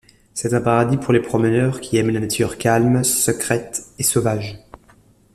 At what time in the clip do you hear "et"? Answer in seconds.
3.99-4.03